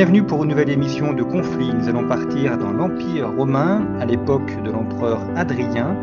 [0.00, 1.74] Bienvenue pour une nouvelle émission de Conflit.
[1.74, 5.94] Nous allons partir dans l'Empire romain à l'époque de l'empereur Adrien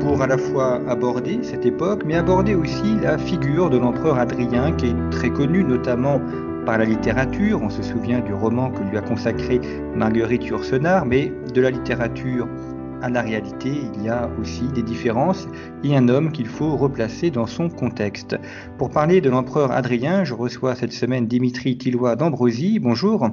[0.00, 4.72] pour à la fois aborder cette époque, mais aborder aussi la figure de l'empereur Adrien
[4.72, 6.20] qui est très connue notamment
[6.66, 7.62] par la littérature.
[7.62, 9.60] On se souvient du roman que lui a consacré
[9.94, 12.48] Marguerite Yourcenar, mais de la littérature
[13.04, 15.46] à la réalité, il y a aussi des différences
[15.82, 18.34] et un homme qu'il faut replacer dans son contexte.
[18.78, 22.78] Pour parler de l'empereur Adrien, je reçois cette semaine Dimitri Tillois d'Ambrosie.
[22.78, 23.28] Bonjour.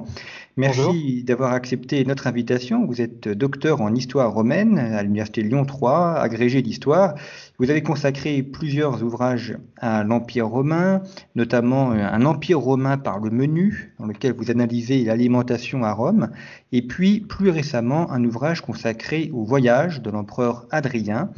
[0.58, 2.84] Merci d'avoir accepté notre invitation.
[2.84, 7.14] Vous êtes docteur en histoire romaine à l'université Lyon 3, agrégé d'histoire.
[7.58, 11.02] Vous avez consacré plusieurs ouvrages à l'Empire romain,
[11.36, 16.28] notamment euh, un Empire romain par le menu, dans lequel vous analysez l'alimentation à Rome,
[16.70, 21.30] et puis plus récemment un ouvrage consacré au voyage de l'empereur Adrien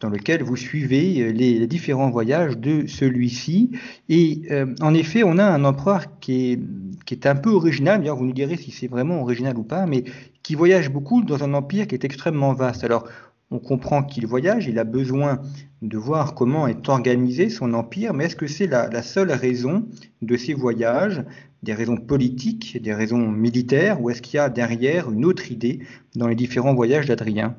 [0.00, 3.72] dans lequel vous suivez euh, les, différents voyages de celui-ci.
[4.08, 6.58] Et euh, en effet, on a un empereur qui
[7.10, 10.04] est, un peu original, d'ailleurs vous nous direz si c'est vraiment original ou pas, mais
[10.42, 12.84] qui voyage beaucoup dans un empire qui est extrêmement vaste.
[12.84, 13.08] Alors,
[13.50, 15.40] on comprend qu'il voyage, il a besoin
[15.80, 19.86] de voir comment est organisé son empire, mais est-ce que c'est la, seule raison
[20.20, 21.24] de ces voyages,
[21.62, 25.80] des raisons politiques, des raisons militaires, ou est-ce qu'il y a derrière une autre idée
[26.14, 27.56] dans les différents voyages d'Adrien?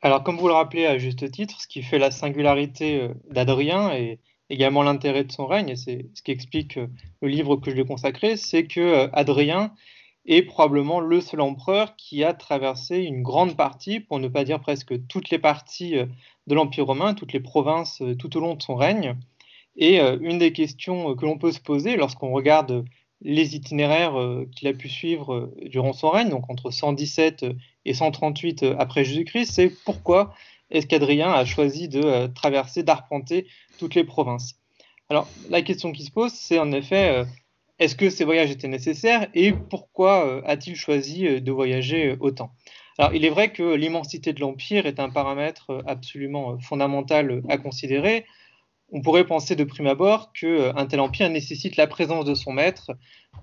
[0.00, 3.92] Alors, comme vous le rappelez à juste titre, ce qui fait la singularité euh, d'Adrien
[3.92, 6.86] et également l'intérêt de son règne, et c'est ce qui explique euh,
[7.20, 9.72] le livre que je lui ai consacré, c'est que euh, Adrien
[10.24, 14.60] est probablement le seul empereur qui a traversé une grande partie, pour ne pas dire
[14.60, 15.94] presque toutes les parties
[16.46, 19.16] de l'Empire romain, toutes les provinces tout au long de son règne.
[19.76, 22.84] Et une des questions que l'on peut se poser lorsqu'on regarde
[23.22, 24.12] les itinéraires
[24.54, 27.46] qu'il a pu suivre durant son règne, donc entre 117
[27.88, 30.34] et 138 euh, après Jésus-Christ, c'est pourquoi
[30.70, 33.46] est-ce qu'Adrien a choisi de euh, traverser, d'arpenter
[33.78, 34.56] toutes les provinces?
[35.08, 37.24] Alors la question qui se pose, c'est en effet, euh,
[37.78, 42.50] est-ce que ces voyages étaient nécessaires et pourquoi a-t-il choisi de voyager autant?
[42.98, 48.26] Alors, il est vrai que l'immensité de l'Empire est un paramètre absolument fondamental à considérer.
[48.90, 52.92] On pourrait penser de prime abord qu'un tel empire nécessite la présence de son maître,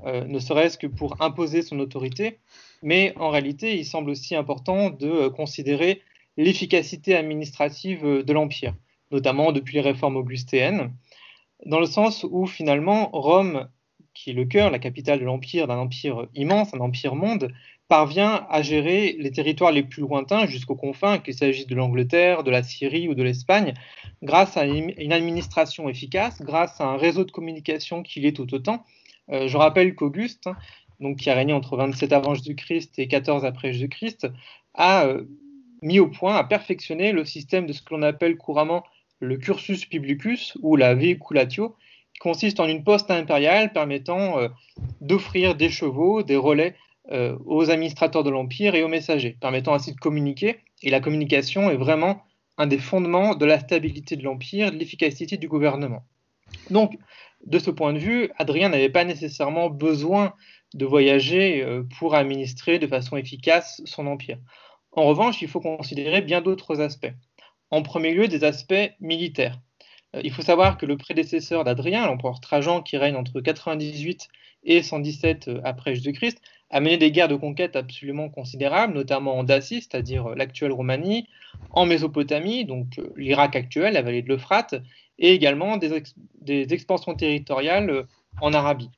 [0.06, 2.40] ne serait-ce que pour imposer son autorité,
[2.86, 6.02] mais en réalité, il semble aussi important de euh, considérer
[6.38, 8.76] l'efficacité administrative euh, de l'Empire,
[9.12, 10.94] notamment depuis les réformes augustéennes,
[11.66, 13.68] dans le sens où finalement Rome,
[14.16, 17.54] qui est le cœur, la capitale de l'Empire, d'un empire immense, un empire monde,
[17.88, 22.50] parvient à gérer les territoires les plus lointains jusqu'aux confins, qu'il s'agisse de l'Angleterre, de
[22.50, 23.76] la Syrie ou de l'Espagne,
[24.24, 28.84] grâce à une administration efficace, grâce à un réseau de communication qui l'est tout autant.
[29.30, 30.50] Euh, je rappelle qu'Auguste,
[31.00, 34.28] donc qui a régné entre 27 avant Jésus-Christ et 14 après Jésus-Christ,
[34.74, 35.26] a euh,
[35.82, 38.84] mis au point, a perfectionné le système de ce que l'on appelle couramment
[39.20, 41.85] le cursus publicus ou la vehiculatio, qui
[42.20, 44.48] consiste en une poste impériale permettant euh,
[45.02, 46.76] d'offrir des chevaux, des relais
[47.12, 50.58] euh, aux administrateurs de l'Empire et aux messagers, permettant ainsi de communiquer.
[50.82, 52.24] Et la communication est vraiment
[52.58, 56.04] un des fondements de la stabilité de l'Empire, de l'efficacité du gouvernement.
[56.70, 56.98] Donc,
[57.46, 60.34] de ce point de vue, Adrien n'avait pas nécessairement besoin
[60.74, 64.40] de voyager euh, pour administrer de façon efficace son empire.
[64.92, 67.14] En revanche, il faut considérer bien d'autres aspects.
[67.70, 69.60] En premier lieu, des aspects militaires.
[70.16, 74.28] Euh, il faut savoir que le prédécesseur d'Adrien, l'empereur Trajan, qui règne entre 98
[74.64, 79.44] et 117 euh, après Jésus-Christ, a mené des guerres de conquête absolument considérables, notamment en
[79.44, 81.28] Dacie, c'est-à-dire l'actuelle Roumanie,
[81.70, 84.76] en Mésopotamie, donc l'Irak actuel, la vallée de l'Euphrate,
[85.20, 86.04] et également des,
[86.42, 88.08] des expansions territoriales
[88.42, 88.90] en Arabie.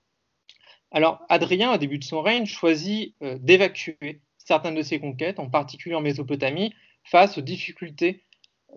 [0.92, 5.50] Alors, Adrien, au début de son règne, choisit euh, d'évacuer certaines de ses conquêtes, en
[5.50, 6.74] particulier en Mésopotamie,
[7.04, 8.24] face aux difficultés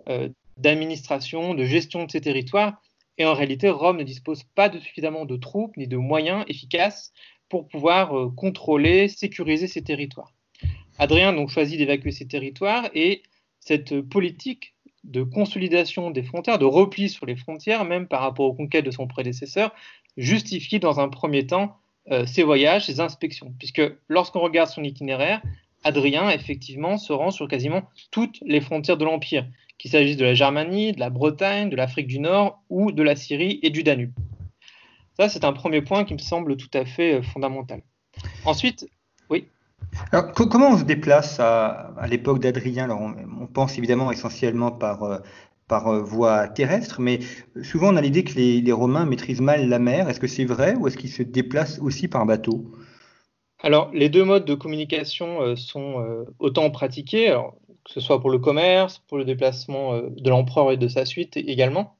[0.08, 0.28] euh,
[0.60, 2.80] d'administration, de gestion de ses territoires.
[3.18, 7.12] Et en réalité, Rome ne dispose pas de suffisamment de troupes ni de moyens efficaces
[7.48, 10.32] pour pouvoir euh, contrôler, sécuriser ses territoires.
[10.98, 13.22] Adrien donc choisit d'évacuer ses territoires et
[13.58, 14.74] cette politique
[15.04, 18.90] de consolidation des frontières, de repli sur les frontières, même par rapport aux conquêtes de
[18.90, 19.74] son prédécesseur,
[20.16, 21.76] justifie dans un premier temps
[22.26, 25.40] ses voyages, ses inspections, puisque lorsqu'on regarde son itinéraire,
[25.84, 29.46] Adrien, effectivement, se rend sur quasiment toutes les frontières de l'Empire,
[29.81, 33.17] qu'il s'agisse de la Germanie, de la Bretagne, de l'Afrique du Nord ou de la
[33.17, 34.12] Syrie et du Danube.
[35.19, 37.81] Ça, c'est un premier point qui me semble tout à fait euh, fondamental.
[38.44, 38.87] Ensuite,
[39.31, 39.47] oui.
[40.12, 42.91] Alors, comment on se déplace à, l'époque d'Adrien?
[42.91, 45.19] On, on, pense évidemment essentiellement par, euh,
[45.67, 47.21] par euh, voie terrestre, mais
[47.62, 50.11] souvent on a l'idée que les, les, Romains maîtrisent mal la mer.
[50.11, 52.71] Est-ce que c'est vrai ou est-ce qu'ils se déplacent aussi par bateau?
[53.62, 58.21] Alors, les deux modes de communication euh, sont euh, autant pratiqués, alors, que ce soit
[58.21, 61.97] pour le commerce, pour le déplacement euh, de l'empereur et de sa suite également.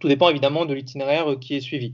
[0.00, 1.92] Tout dépend évidemment de l'itinéraire qui est suivi.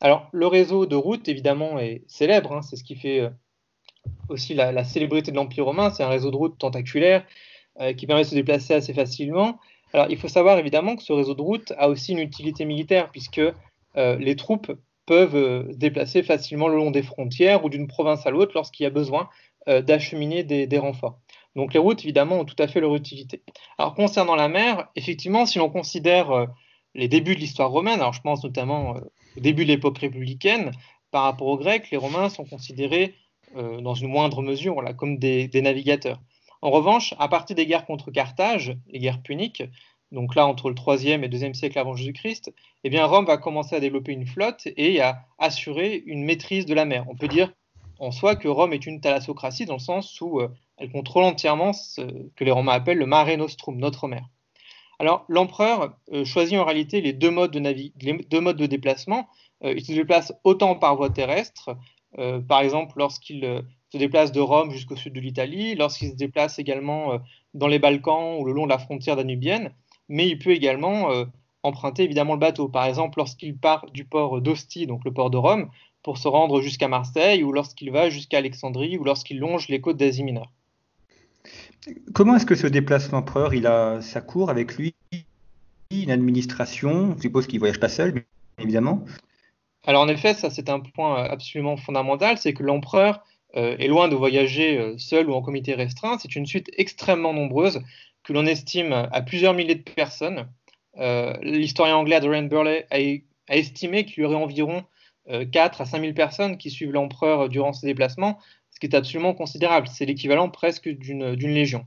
[0.00, 2.52] Alors, le réseau de routes, évidemment, est célèbre.
[2.52, 3.30] Hein, c'est ce qui fait
[4.28, 5.90] aussi la, célébrité de l'Empire romain.
[5.90, 7.24] C'est un réseau de routes tentaculaire
[7.96, 9.58] qui permet de se déplacer assez facilement.
[9.94, 13.10] Alors, il faut savoir évidemment que ce réseau de routes a aussi une utilité militaire,
[13.10, 13.42] puisque
[13.96, 14.72] les troupes
[15.10, 18.86] peuvent euh, déplacer facilement le long des frontières ou d'une province à l'autre lorsqu'il y
[18.86, 19.28] a besoin
[19.66, 21.18] euh, d'acheminer des, renforts.
[21.56, 23.42] Donc les routes, évidemment, ont tout à fait leur utilité.
[23.78, 26.46] Alors concernant la mer, effectivement, si l'on considère euh,
[26.94, 28.96] les débuts de l'histoire romaine, alors je pense notamment
[29.36, 30.72] au début de l'époque républicaine,
[31.10, 33.14] par rapport aux Grecs, les Romains sont considérés
[33.56, 36.20] dans une moindre mesure comme des, navigateurs.
[36.62, 39.64] En revanche, à partir des guerres contre Carthage, les guerres puniques,
[40.12, 42.52] donc là entre le 3e et 2e siècle avant Jésus-Christ,
[42.84, 46.74] eh bien Rome va commencer à développer une flotte et à assurer une maîtrise de
[46.74, 47.04] la mer.
[47.08, 47.52] On peut dire
[47.98, 50.48] en soi que Rome est une thalassocratie dans le sens où euh,
[50.80, 52.00] elle contrôle entièrement ce
[52.34, 54.24] que les Romains appellent le mare nostrum, notre mer.
[54.98, 59.28] Alors l'empereur euh, choisit en réalité les deux modes de, déplacement.
[59.64, 61.76] Euh, il se déplace autant par voie terrestre,
[62.48, 63.62] par exemple lorsqu'il
[63.92, 67.20] se déplace de Rome jusqu'au sud de l'Italie, lorsqu'il se déplace également
[67.54, 69.72] dans les Balkans ou le long de la frontière danubienne,
[70.10, 71.24] mais il peut également euh,
[71.62, 72.68] emprunter évidemment le bateau.
[72.68, 75.70] Par exemple, lorsqu'il part du port d'Ostie, donc le port de Rome,
[76.02, 79.96] pour se rendre jusqu'à Marseille, ou lorsqu'il va jusqu'à Alexandrie, ou lorsqu'il longe les côtes
[79.96, 80.50] d'Asie mineure.
[82.12, 83.54] Comment est-ce que se déplace l'empereur?
[83.54, 84.94] Il a sa cour avec lui,
[85.90, 88.24] une administration, je suppose qu'il voyage pas seul,
[88.58, 89.04] évidemment.
[89.86, 93.24] Alors en effet, ça c'est un point absolument fondamental, c'est que l'empereur
[93.56, 97.32] euh, est loin de voyager euh, seul ou en comité restreint, c'est une suite extrêmement
[97.32, 97.80] nombreuse
[98.22, 100.46] que l'on estime à plusieurs milliers de personnes.
[100.98, 104.84] Euh, l'historien anglais Adrian Burley a, estimé qu'il y aurait environ
[105.28, 108.38] 4 euh, à 5 000 personnes qui suivent l'empereur durant ses déplacements,
[108.80, 109.88] qui est absolument considérable.
[109.88, 111.86] C'est l'équivalent presque d'une légion.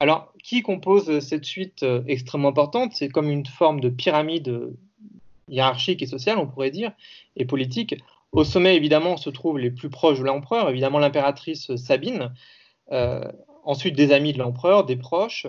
[0.00, 2.92] Alors, qui compose cette suite euh, extrêmement importante?
[2.94, 4.72] C'est comme une forme de pyramide
[5.48, 6.92] hiérarchique et sociale, on pourrait dire,
[7.36, 7.96] et politique.
[8.32, 12.32] Au sommet, évidemment, se trouvent les plus proches de l'empereur, évidemment l'impératrice Sabine,
[13.64, 15.46] ensuite des amis de l'empereur, des proches.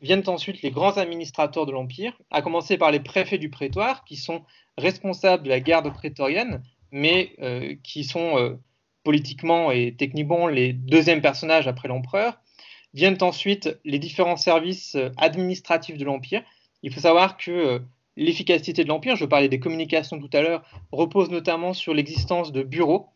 [0.00, 4.16] Viennent ensuite les grands administrateurs de l'Empire, à commencer par les préfets du prétoire, qui
[4.16, 4.42] sont
[4.76, 6.62] responsables de la garde prétorienne,
[6.92, 8.56] mais euh, qui sont euh,
[9.04, 12.38] politiquement et techniquement les deuxièmes personnages après l'empereur.
[12.94, 16.42] Viennent ensuite les différents services euh, administratifs de l'Empire.
[16.82, 17.82] Il faut savoir que
[18.16, 20.62] l'efficacité de l'Empire, je parlais des communications tout à l'heure,
[20.92, 23.10] repose notamment sur l'existence de bureaux,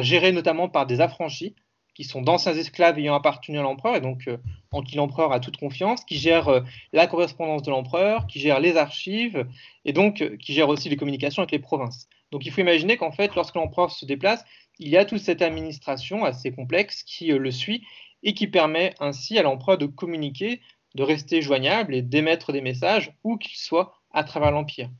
[0.00, 1.54] gérés notamment par des affranchis,
[1.94, 4.38] qui sont d'anciens esclaves ayant appartenu à l'empereur, et donc euh,
[4.70, 6.60] en qui l'empereur a toute confiance, qui gèrent euh,
[6.92, 9.46] la correspondance de l'empereur, qui gèrent les archives,
[9.84, 12.08] et donc euh, qui gèrent aussi les communications avec les provinces.
[12.30, 14.44] Donc il faut imaginer qu'en fait, lorsque l'empereur se déplace,
[14.78, 17.84] il y a toute cette administration assez complexe qui le suit
[18.22, 20.60] et qui permet ainsi à l'empereur de communiquer,
[20.94, 24.90] de rester joignable et d'émettre des messages où qu'il soit à travers l'empire.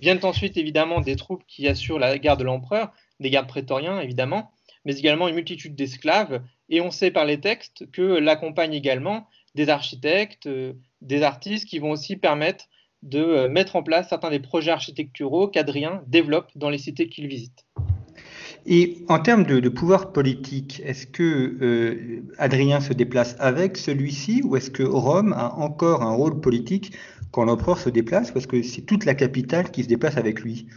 [0.00, 4.50] Viennent ensuite évidemment des troupes qui assurent la garde de l'empereur, des gardes prétoriens évidemment,
[4.84, 6.42] mais également une multitude d'esclaves.
[6.68, 10.72] Et on sait par les textes que l'accompagnent également des architectes, euh,
[11.02, 12.66] des artistes qui vont aussi permettre
[13.02, 17.26] de euh, mettre en place certains des projets architecturaux qu'Adrien développe dans les cités qu'il
[17.26, 17.66] visite.
[18.64, 21.22] Et en termes de, pouvoir politique, est-ce que
[21.60, 26.92] euh, Adrien se déplace avec celui-ci ou est-ce que Rome a encore un rôle politique
[27.32, 30.68] quand l'empereur se déplace Parce que c'est toute la capitale qui se déplace avec lui?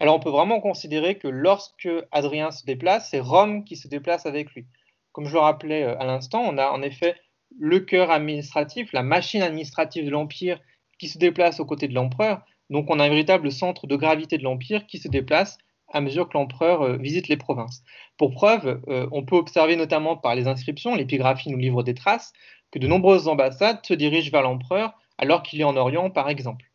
[0.00, 4.26] Alors on peut vraiment considérer que lorsque Adrien se déplace, c'est Rome qui se déplace
[4.26, 4.66] avec lui.
[5.12, 7.14] Comme je le rappelais euh, à l'instant, on a en effet
[7.56, 10.58] le cœur administratif, la machine administrative de l'Empire
[10.98, 12.44] qui se déplace aux côtés de l'empereur.
[12.68, 15.56] Donc on a un véritable centre de gravité de l'Empire qui se déplace
[15.92, 17.82] à mesure que l'empereur euh, visite les provinces.
[18.16, 22.32] Pour preuve, euh, on peut observer notamment par les inscriptions, l'épigraphie nous livre des traces,
[22.70, 26.66] que de nombreuses ambassades se dirigent vers l'empereur alors qu'il est en Orient, par exemple.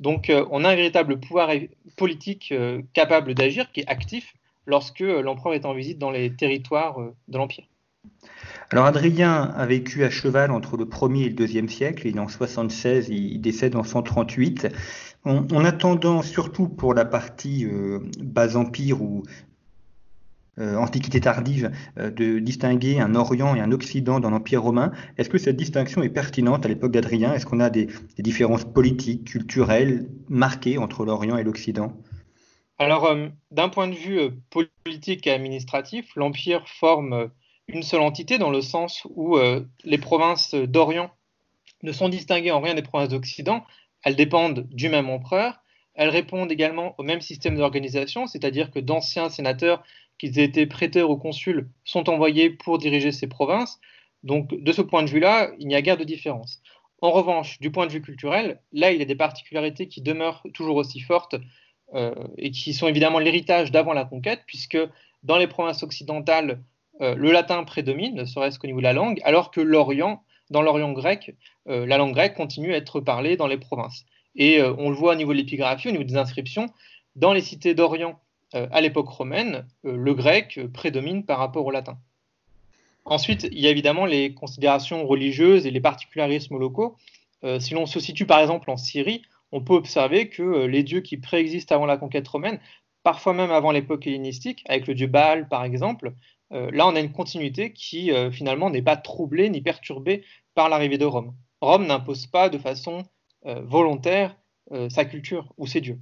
[0.00, 1.50] Donc euh, on a un véritable pouvoir
[1.96, 2.52] politique
[2.92, 4.34] capable d'agir, qui est actif,
[4.66, 7.64] lorsque l'empereur est en visite dans les territoires de l'Empire.
[8.70, 12.20] Alors Adrien a vécu à cheval entre le 1er et le 2e siècle, il est
[12.20, 14.68] en 76, il décède en 138.
[15.24, 17.66] On, on attendant surtout pour la partie
[18.20, 19.22] bas empire où
[20.58, 24.90] Antiquité tardive, de distinguer un Orient et un Occident dans l'Empire romain.
[25.18, 27.34] Est-ce que cette distinction est pertinente à l'époque d'Adrien?
[27.34, 31.92] Est-ce qu'on a des, différences politiques, culturelles marquées entre l'Orient et l'Occident?
[32.78, 33.14] Alors,
[33.50, 37.30] d'un point de vue politique et administratif, l'Empire forme
[37.68, 39.38] une seule entité dans le sens où
[39.84, 41.10] les provinces d'Orient
[41.82, 43.64] ne sont distinguées en rien des provinces d'Occident.
[44.02, 45.60] Elles dépendent du même empereur
[45.96, 49.82] elles répondent également au même système d'organisation, c'est-à-dire que d'anciens sénateurs
[50.18, 53.80] qui aient été prêteurs au consul sont envoyés pour diriger ces provinces.
[54.22, 56.62] Donc, de ce point de vue-là, il n'y a guère de différence.
[57.00, 60.42] En revanche, du point de vue culturel, là, il y a des particularités qui demeurent
[60.54, 61.36] toujours aussi fortes
[61.94, 64.78] euh, et qui sont évidemment l'héritage d'avant la conquête, puisque
[65.22, 66.62] dans les provinces occidentales,
[67.00, 70.62] euh, le latin prédomine, ne serait-ce qu'au niveau de la langue, alors que l'Orient, dans
[70.62, 71.34] l'Orient grec,
[71.68, 74.06] euh, la langue grecque continue à être parlée dans les provinces.
[74.34, 76.68] Et euh, on le voit au niveau de l'épigraphie, au niveau des inscriptions,
[77.14, 78.20] dans les cités d'Orient
[78.52, 81.98] à l'époque romaine, le grec prédomine par rapport au latin.
[83.04, 86.96] Ensuite, il y a évidemment les considérations religieuses et les particularismes locaux.
[87.58, 91.16] si l'on se situe par exemple en Syrie, on peut observer que les dieux qui
[91.16, 92.60] préexistent avant la conquête romaine,
[93.02, 96.14] parfois même avant l'époque hellénistique, avec le dieu Baal par exemple,
[96.50, 100.24] là on a une continuité qui finalement n'est pas troublée ni perturbée
[100.54, 101.34] par l'arrivée de Rome.
[101.60, 103.04] Rome n'impose pas de façon
[103.46, 104.36] euh, volontaire
[104.72, 105.98] euh, sa culture ou ses dieux.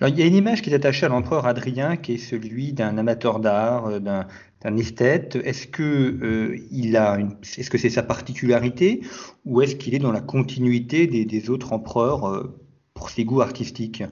[0.00, 2.72] Alors, il y a une image qui est attachée à l'empereur Adrien, qui est celui
[2.72, 5.36] d'un amateur d'art, euh, d'un esthète.
[5.36, 9.02] Est-ce que il a est-ce que c'est sa particularité,
[9.44, 12.48] ou est-ce qu'il est dans la continuité des, autres empereurs
[12.94, 14.04] pour ses goûts artistiques?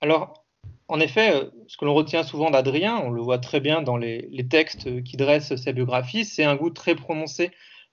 [0.00, 0.39] Alors,
[0.90, 1.32] en effet,
[1.68, 5.16] ce que l'on retient souvent d'Adrien, on le voit très bien dans les, textes qui
[5.16, 7.52] dressent sa biographie, c'est un goût très prononcé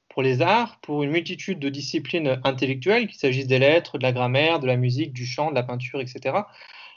[0.10, 4.12] pour les arts, pour une multitude de disciplines intellectuelles, qu'il s'agisse des lettres, de la
[4.12, 6.38] grammaire, de la musique, du chant, de la peinture, etc.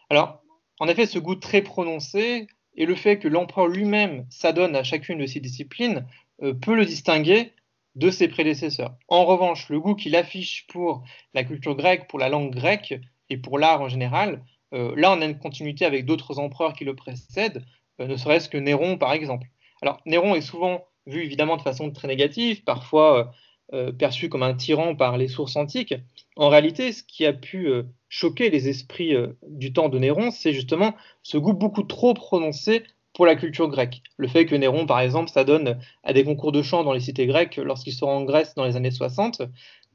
[0.09, 0.43] Alors,
[0.79, 5.19] en effet, ce goût très prononcé et le fait que l'empereur lui-même s'adonne à chacune
[5.19, 6.07] de ces disciplines
[6.43, 7.53] euh, peut le distinguer
[7.95, 8.97] de ses prédécesseurs.
[9.09, 11.05] En revanche, le goût qu'il affiche pour
[11.35, 12.95] la culture grecque, pour la langue grecque
[13.29, 16.85] et pour l'art en général, euh, là on a une continuité avec d'autres empereurs qui
[16.85, 17.65] le précèdent,
[18.01, 19.47] euh, ne serait-ce que Néron par exemple.
[19.83, 23.25] Alors Néron est souvent vu évidemment de façon très négative, parfois euh,
[23.73, 25.95] euh, perçu comme un tyran par les sources antiques.
[26.37, 29.15] En réalité, ce qui a pu euh, choquer les esprits
[29.49, 34.03] du temps de Néron, c'est justement ce goût beaucoup trop prononcé pour la culture grecque.
[34.17, 37.27] Le fait que Néron, par exemple, s'adonne à des concours de chant dans les cités
[37.27, 39.43] grecques lorsqu'il sera en Grèce dans les années 60,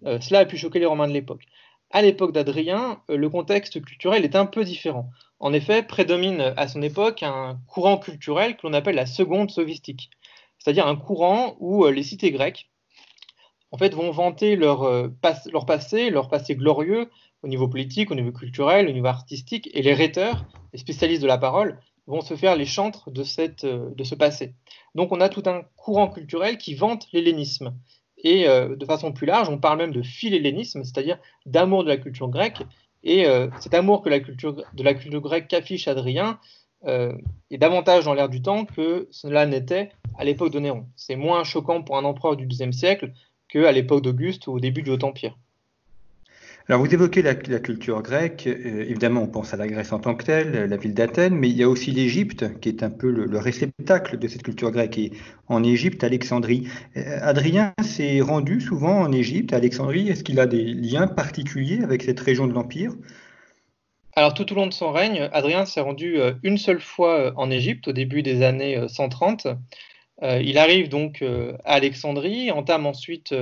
[0.03, 1.43] cela a pu choquer les Romains de l'époque.
[1.91, 5.09] À l'époque d'Adrien, le contexte culturel est un peu différent.
[5.39, 10.09] En effet, prédomine à son époque un courant culturel que l'on appelle la seconde sophistique
[10.65, 12.71] c'est-à-dire un courant où euh, les cités grecques
[13.71, 17.09] en fait, vont vanter leur, euh, passé, leur passé glorieux
[17.43, 21.27] au niveau politique, au niveau culturel, au niveau artistique, et les rhéteurs, les spécialistes de
[21.27, 23.23] la parole, vont se faire les chantres de,
[23.65, 24.55] euh, de ce passé.
[24.95, 27.75] Donc on a tout un courant culturel qui vante l'hellénisme.
[28.27, 32.27] Et de façon plus large, on parle même de philhellénisme, c'est-à-dire d'amour de la culture
[32.27, 32.63] grecque.
[33.03, 33.27] Et
[33.59, 36.39] cet amour que la culture, de la culture grecque qu'affiche Adrien
[36.87, 40.87] est davantage dans l'air du temps que cela n'était à l'époque de Néron.
[40.95, 43.13] C'est moins choquant pour un empereur du XIIe siècle
[43.47, 45.37] qu'à l'époque d'Auguste ou au début du Haut-Empire.
[46.67, 50.15] Alors vous évoquez la, culture grecque, euh, évidemment on pense à la Grèce en tant
[50.15, 53.11] que telle, la ville d'Athènes, mais il y a aussi l'Égypte qui est un peu
[53.11, 54.97] le, réceptacle de cette culture grecque.
[54.97, 55.11] Et
[55.47, 56.67] en Égypte, Alexandrie.
[56.97, 60.09] Euh, Adrien s'est rendu souvent en Égypte, à Alexandrie.
[60.09, 62.93] Est-ce qu'il a des liens particuliers avec cette région de l'Empire?
[64.15, 67.51] Alors tout au long de son règne, Adrien s'est rendu euh, une seule fois en
[67.51, 69.45] Égypte au début des années 130.
[70.23, 73.35] Euh, il arrive donc à Alexandrie, entame ensuite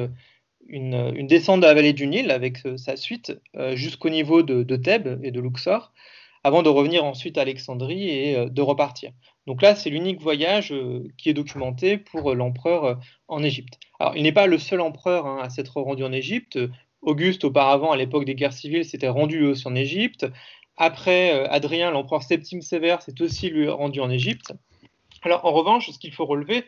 [0.71, 3.33] euh, une, descente de la vallée du Nil avec sa suite
[3.73, 5.91] jusqu'au niveau de, Thèbes et de Luxor,
[6.43, 9.11] avant de revenir ensuite à Alexandrie et de repartir.
[9.47, 10.73] Donc là, c'est l'unique voyage
[11.17, 13.79] qui est documenté pour l'empereur en Égypte.
[13.99, 16.59] Alors, il n'est pas le seul empereur hein, à s'être rendu en Égypte.
[17.01, 20.25] Auguste, auparavant, à l'époque des guerres civiles, s'était rendu aussi en Égypte.
[20.77, 24.53] Après, Adrien, l'empereur Septime Sévère, s'est aussi lui rendu en Égypte.
[25.23, 26.65] Alors, en revanche, ce qu'il faut relever,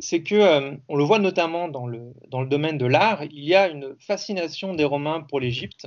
[0.00, 2.12] c'est que, euh, on le voit notamment dans le,
[2.46, 5.86] domaine de l'art, il y a une fascination des Romains pour l'Égypte.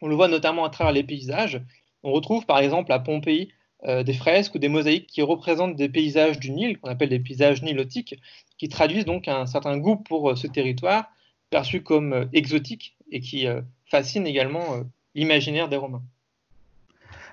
[0.00, 1.62] On le voit notamment à travers les paysages.
[2.02, 3.52] On retrouve par exemple à Pompéi
[3.84, 7.20] euh, des fresques ou des mosaïques qui représentent des paysages du Nil, qu'on appelle des
[7.20, 8.14] paysages nilotiques,
[8.58, 11.10] qui traduisent donc un certain goût pour euh, ce territoire,
[11.50, 13.46] perçu comme exotique et qui
[13.86, 14.84] fascine également
[15.16, 16.04] l'imaginaire des Romains.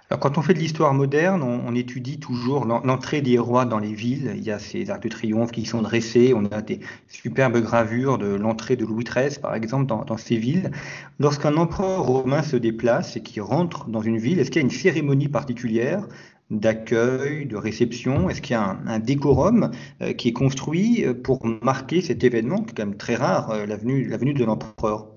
[0.09, 3.93] Alors, quand on fait de l'histoire moderne, on, étudie toujours l'entrée des rois dans les
[3.93, 4.35] villes.
[4.37, 6.33] Il y a ces arcs de triomphe qui sont dressés.
[6.33, 10.71] On a des superbes gravures de l'entrée de Louis XIII, par exemple, dans, ces villes.
[11.19, 14.67] Lorsqu'un empereur romain se déplace et qui rentre dans une ville, est-ce qu'il y a
[14.67, 16.07] une cérémonie particulière
[16.51, 18.29] d'accueil, de réception?
[18.29, 19.71] Est-ce qu'il y a un, décorum
[20.01, 23.51] euh, qui est construit euh, pour marquer cet événement, qui est quand même très rare,
[23.51, 25.07] euh, la, venue, de l'empereur?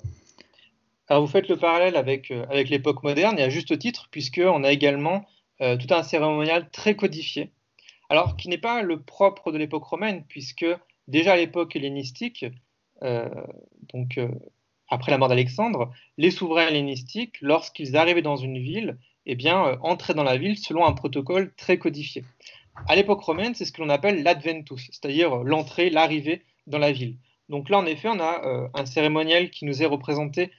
[1.10, 4.72] Alors vous faites le parallèle avec, avec l'époque moderne, et à juste titre, puisqu'on a
[4.72, 5.26] également
[5.58, 7.50] tout un cérémonial très codifié,
[8.08, 10.64] alors qui n'est pas le propre de l'époque romaine, puisque
[11.08, 12.46] déjà à l'époque hellénistique,
[13.02, 14.18] donc
[14.90, 19.76] après la mort d'Alexandre, les souverains hellénistiques, lorsqu'ils arrivaient dans une ville, eh bien, euh,
[19.82, 22.24] entrer dans la ville selon un protocole très codifié.
[22.88, 26.92] À l'époque romaine, c'est ce que l'on appelle l'adventus, c'est-à-dire euh, l'entrée, l'arrivée dans la
[26.92, 27.16] ville.
[27.48, 30.50] Donc là, en effet, on a euh, un cérémoniel qui nous est représenté,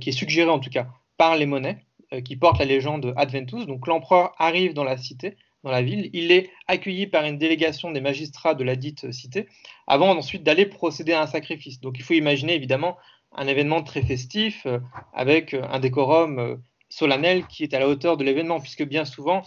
[0.00, 1.78] qui est suggéré en tout cas par les monnaies,
[2.24, 3.66] qui portent la légende adventus.
[3.66, 7.90] Donc l'empereur arrive dans la cité, dans la ville, il est accueilli par une délégation
[7.90, 9.46] des magistrats de la dite cité,
[9.86, 11.80] avant ensuite d'aller procéder à un sacrifice.
[11.80, 12.96] Donc il faut imaginer évidemment
[13.32, 14.66] un événement très festif,
[15.12, 19.42] avec un décorum solennel qui est à la hauteur de l'événement, puisque bien souvent,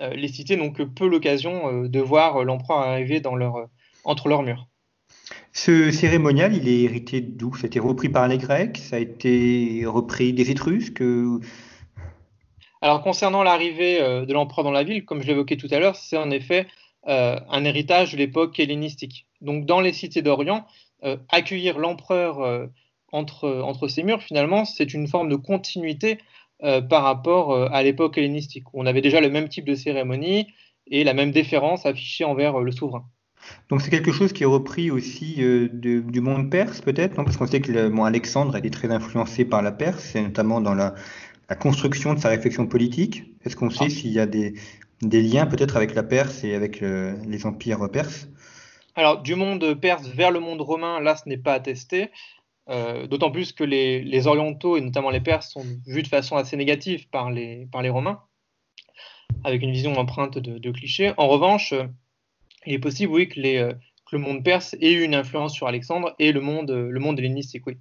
[0.00, 3.22] euh, les cités n'ont que peu l'occasion euh, de voir euh, l'empereur arriver
[4.04, 4.66] entre leurs murs.
[5.56, 7.54] Ce cérémonial, il est hérité d'où?
[7.54, 8.76] C'était repris par les Grecs?
[8.76, 11.02] Ça a été repris des Étrusques?
[12.82, 16.18] Alors, concernant l'arrivée de l'empereur dans la ville, comme je l'évoquais tout à l'heure, c'est
[16.18, 16.66] en effet
[17.06, 19.26] un héritage de l'époque hellénistique.
[19.40, 20.66] Donc, dans les cités d'Orient,
[21.30, 22.68] accueillir l'empereur
[23.12, 26.18] entre, entre ces murs, finalement, c'est une forme de continuité
[26.62, 30.46] euh, par rapport euh, à l'époque hellénistique, on avait déjà le même type de cérémonie
[30.86, 33.04] et la même déférence affichée envers euh, le souverain.
[33.68, 35.36] Donc c'est quelque chose qui est repris aussi
[35.72, 39.62] du monde perse peut-être, parce qu'on sait que bon, Alexandre a été très influencé par
[39.62, 40.94] la Perse, et notamment dans la,
[41.60, 43.24] construction de sa réflexion politique.
[43.44, 43.90] Est-ce qu'on sait ah.
[43.90, 44.54] s'il y a des,
[45.02, 48.28] liens peut-être avec la Perse et avec les empires perses?
[48.96, 52.10] Alors du monde perse vers le monde romain, là ce n'est pas attesté.
[52.70, 56.56] Euh, d'autant plus que les, orientaux et notamment les Perses sont vus de façon assez
[56.56, 58.22] négative par les, par les Romains,
[59.42, 61.12] avec une vision empreinte de, clichés.
[61.18, 61.84] En revanche, euh,
[62.66, 66.14] il est possible, oui, euh, que, le monde perse ait eu une influence sur Alexandre
[66.18, 67.76] et le monde, le monde hellénistique, oui.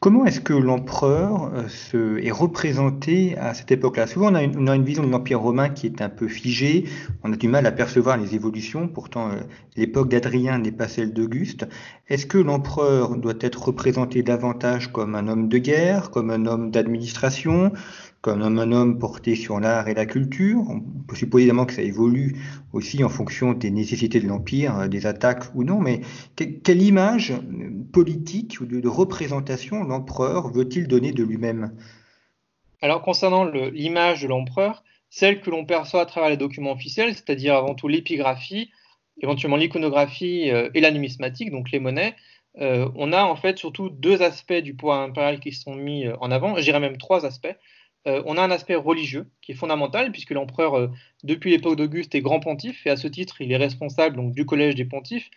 [0.00, 1.50] Comment est-ce que l'empereur
[1.94, 4.06] euh, est représenté à cette époque-là?
[4.06, 6.84] Souvent, on a, une, vision de l'Empire romain qui est un peu figée,
[7.24, 9.40] on a du mal à percevoir les évolutions, pourtant euh,
[9.76, 11.66] l'époque d'Adrien n'est pas celle d'Auguste.
[12.08, 16.70] Est-ce que l'empereur doit être représenté davantage comme un homme de guerre, comme un homme
[16.70, 17.72] d'administration,
[18.20, 20.58] comme un homme porté sur l'art et la culture.
[20.68, 22.36] On peut supposer évidemment que ça évolue
[22.72, 26.00] aussi en fonction des nécessités de l'Empire, euh, des attaques ou non, mais
[26.34, 31.72] quelle image euh, politique ou de, représentation l'empereur veut-il donner de lui-même?
[32.82, 37.54] Alors concernant l'image de l'empereur, celle que l'on perçoit à travers les documents officiels, c'est-à-dire
[37.54, 38.70] avant tout l'épigraphie,
[39.20, 42.14] éventuellement l'iconographie euh, et la numismatique, donc les monnaies,
[42.58, 46.56] on a en fait surtout deux aspects du pouvoir impérial qui sont mis en avant,
[46.56, 47.54] je dirais même trois aspects.
[48.06, 50.88] Euh, on a un aspect religieux qui est fondamental, puisque l'empereur, euh,
[51.24, 54.46] depuis l'époque d'Auguste, est grand pontife, et à ce titre, il est responsable donc, du
[54.46, 55.28] collège des pontifes,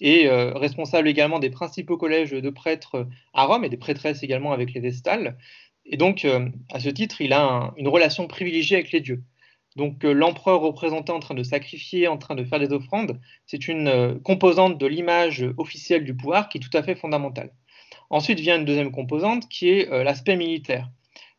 [0.00, 4.52] et euh, responsable également des principaux collèges de prêtres à Rome, et des prêtresses également
[4.52, 5.38] avec les Vestales.
[5.84, 6.26] Et donc,
[6.72, 9.22] à ce titre, il a une relation privilégiée avec les dieux.
[9.76, 14.18] Donc l'empereur représenté en train de sacrifier, en train de faire des offrandes, c'est une
[14.24, 17.52] composante de l'image officielle du pouvoir qui est tout à fait fondamentale.
[18.10, 20.90] Ensuite vient une deuxième composante qui est l'aspect militaire.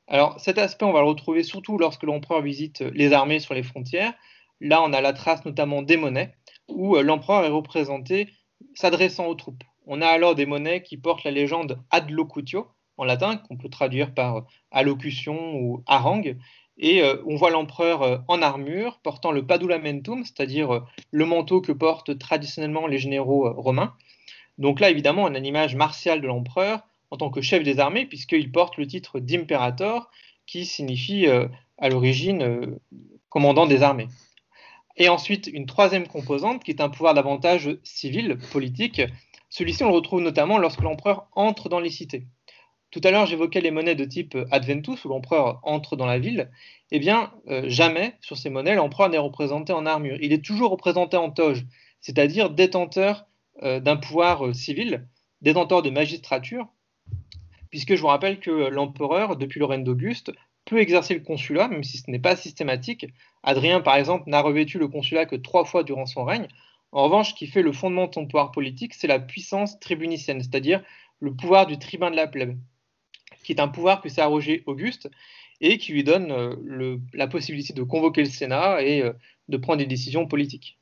[0.08, 3.64] Alors cet aspect, on va le retrouver surtout lorsque l'empereur visite les armées sur les
[3.64, 4.14] frontières.
[4.62, 6.34] Là, on a la trace notamment des monnaies,
[6.68, 8.30] où euh, l'empereur est représenté
[8.74, 9.64] s'adressant aux troupes.
[9.86, 12.68] On a alors des monnaies qui portent la légende ad locutio,
[12.98, 14.42] en latin, qu'on peut traduire par euh,
[14.72, 16.38] allocution ou harangue,
[16.80, 22.18] et euh, on voit l'empereur en armure, portant le padulamentum, c'est-à-dire le manteau que portent
[22.18, 23.94] traditionnellement les généraux romains.
[24.58, 27.80] Donc là, évidemment, on a une image martiale de l'empereur, en tant que chef des
[27.80, 30.10] armées, puisqu'il porte le titre d'imperator,
[30.46, 32.80] qui signifie euh, à l'origine euh,
[33.30, 34.08] commandant des armées.
[34.96, 39.02] Et ensuite, une troisième composante, qui est un pouvoir davantage civil, politique.
[39.50, 42.26] Celui-ci, on le retrouve notamment lorsque l'empereur entre dans les cités.
[42.90, 46.50] Tout à l'heure, j'évoquais les monnaies de type Adventus, où l'empereur entre dans la ville.
[46.90, 50.18] Eh bien, euh, jamais sur ces monnaies, l'empereur n'est représenté en armure.
[50.22, 51.66] Il est toujours représenté en toge,
[52.02, 53.26] c'est-à-dire détenteur
[53.62, 55.08] d'un pouvoir civil,
[55.42, 56.68] détenteur de magistrature,
[57.78, 60.32] puisque je vous rappelle que l'empereur, depuis le règne d'Auguste,
[60.66, 63.06] peut exercer le consulat, même si ce n'est pas systématique.
[63.44, 66.48] Adrien, par exemple, n'a revêtu le consulat que trois fois durant son règne.
[66.92, 70.42] En revanche, ce qui fait le fondement de son pouvoir politique, c'est la puissance tribunicienne,
[70.42, 70.82] c'est-à-dire
[71.20, 72.58] le pouvoir du tribun de la plèbe,
[73.44, 75.08] qui est un pouvoir que s'est arrogé Auguste
[75.62, 79.14] et qui lui donne euh, la possibilité de convoquer le Sénat et euh,
[79.50, 80.80] de prendre des décisions politiques.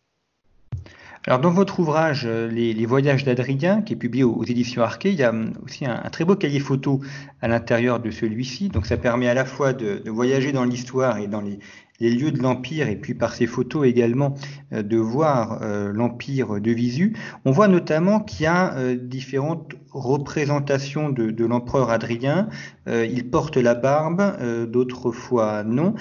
[1.28, 5.16] Alors dans votre ouvrage euh, les, Voyages d'Adrien, qui est publié aux, éditions Arquet, il
[5.16, 7.02] y a hum, aussi un, très beau cahier photo
[7.42, 8.70] à l'intérieur de celui-ci.
[8.70, 11.58] Donc ça permet à la fois de, voyager dans l'histoire et dans les,
[12.00, 14.34] les lieux de l'Empire et puis par ses photos également
[14.74, 19.76] euh, de voir euh, l'Empire de visu, on voit notamment qu'il y a euh, différentes
[19.92, 22.50] représentations de, l'empereur Adrien.
[22.86, 24.22] il porte la barbe,
[24.70, 25.94] d'autres fois non.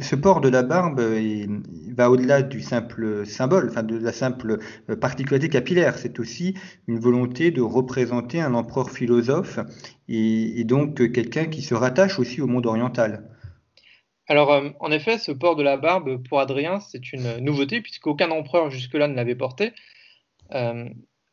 [0.00, 1.02] Ce port de la barbe
[1.94, 4.58] va au-delà du simple symbole, de la simple
[5.02, 5.98] particularité capillaire.
[5.98, 6.54] C'est aussi
[6.88, 9.58] une volonté de représenter un empereur philosophe
[10.08, 13.24] et donc quelqu'un qui se rattache aussi au monde oriental.
[14.30, 18.30] Alors, euh, en effet, ce port de la barbe, pour Adrien, c'est une nouveauté, puisqu'aucun
[18.30, 19.72] empereur jusque-là ne l'avait porté.
[20.54, 20.88] Euh,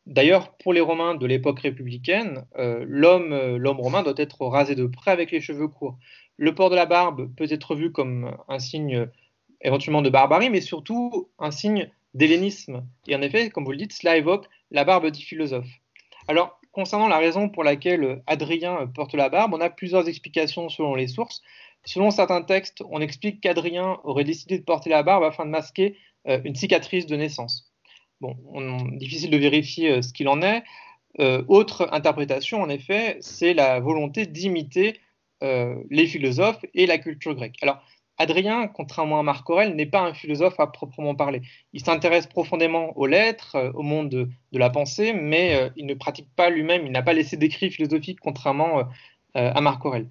[0.06, 5.12] d'ailleurs, pour les Romains de l'époque républicaine, euh, l'homme, romain doit être rasé de près
[5.12, 5.96] avec les cheveux courts.
[6.38, 9.06] Le port de la barbe peut être vu comme un signe
[9.60, 12.84] éventuellement de barbarie, mais surtout un signe d'hellénisme.
[13.06, 15.70] Et en effet, comme vous le dites, cela évoque la barbe du philosophe.
[16.26, 20.96] Alors, concernant la raison pour laquelle Adrien porte la barbe, on a plusieurs explications selon
[20.96, 21.42] les sources.
[21.84, 25.96] Selon certains textes, on explique qu'Adrien aurait décidé de porter la barbe afin de masquer
[26.26, 27.72] euh, une cicatrice de naissance.
[28.20, 28.36] Bon,
[28.96, 30.62] difficile de vérifier euh, ce qu'il en est.
[31.20, 35.00] Euh, autre interprétation, en effet, c'est la volonté d'imiter
[35.40, 37.58] les philosophes et la culture grecque.
[37.62, 37.80] Alors,
[38.16, 41.42] Adrien, contrairement à Marc Aurèle, n'est pas un philosophe à proprement parler.
[41.72, 46.50] Il s'intéresse profondément aux lettres, au monde de, la pensée, mais il ne pratique pas
[46.50, 48.82] lui-même, il n'a pas laissé d'écrits philosophiques, contrairement
[49.34, 50.08] à Marc Aurèle.